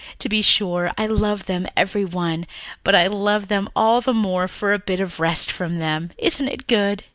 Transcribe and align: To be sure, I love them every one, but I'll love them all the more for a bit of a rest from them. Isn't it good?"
To 0.17 0.27
be 0.29 0.41
sure, 0.41 0.91
I 0.97 1.05
love 1.05 1.45
them 1.45 1.67
every 1.77 2.05
one, 2.05 2.47
but 2.83 2.95
I'll 2.95 3.11
love 3.11 3.49
them 3.49 3.69
all 3.75 4.01
the 4.01 4.15
more 4.15 4.47
for 4.47 4.73
a 4.73 4.79
bit 4.79 4.99
of 4.99 5.19
a 5.19 5.21
rest 5.21 5.51
from 5.51 5.77
them. 5.77 6.09
Isn't 6.17 6.47
it 6.47 6.65
good?" 6.65 7.03